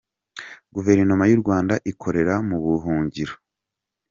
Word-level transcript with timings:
Guverinoma 0.75 1.23
y’u 1.27 1.39
Rwanda 1.43 1.73
ikorera 1.91 2.33
mu 2.47 2.57
buhungiro. 2.63 3.33